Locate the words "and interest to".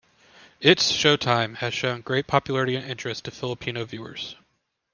2.75-3.29